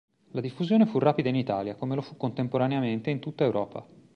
[0.31, 3.85] La diffusione fu rapida in Italia come lo fu contemporaneamente in tutta Europa.